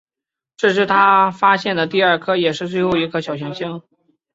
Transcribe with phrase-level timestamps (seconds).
[0.57, 3.83] 这是他发现的第二颗也是最后一颗小行星。